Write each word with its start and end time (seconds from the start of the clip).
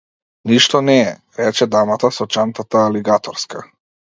Ништо 0.51 0.79
не 0.87 0.95
е, 1.01 1.11
рече 1.41 1.67
дамата 1.75 2.11
со 2.17 2.29
чантата 2.37 2.85
алигаторска. 2.87 3.63